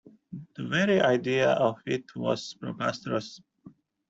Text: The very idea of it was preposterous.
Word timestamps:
The 0.55 0.63
very 0.63 0.99
idea 0.99 1.49
of 1.51 1.79
it 1.85 2.05
was 2.15 2.55
preposterous. 2.55 3.39